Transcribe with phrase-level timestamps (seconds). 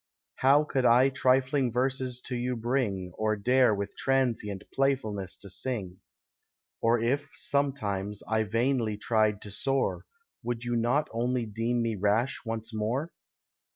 [0.37, 5.97] How could I trifling verses to you bring, Or dare with transient playfulness to sing?
[6.79, 10.07] For if, sometimes, I vainly tried to soar,
[10.41, 13.13] Would you not only deem me rash once more?